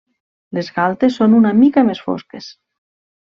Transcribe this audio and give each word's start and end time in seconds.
Les 0.57 0.71
galtes 0.77 1.17
són 1.21 1.35
una 1.41 1.51
mica 1.59 1.85
més 1.91 2.03
fosques. 2.07 2.49